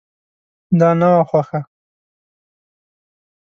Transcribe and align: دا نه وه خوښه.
دا 0.79 0.89
نه 0.99 1.07
وه 1.13 1.23
خوښه. 1.29 1.59